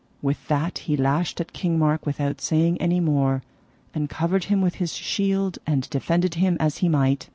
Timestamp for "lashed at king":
0.97-1.77